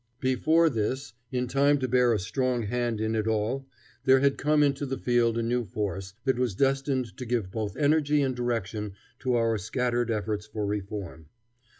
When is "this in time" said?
0.67-1.77